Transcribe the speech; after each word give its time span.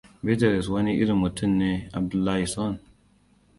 Bitrus 0.25 0.67
wane 0.73 0.91
irin 1.01 1.19
mutum 1.21 1.51
ne 1.59 1.71
Abdullahison? 1.97 2.73